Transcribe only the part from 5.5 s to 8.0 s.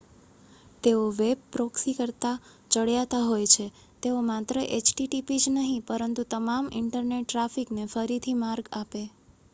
નહીં પરંતુ તમામ ઇન્ટરનેટ ટ્રાફિકને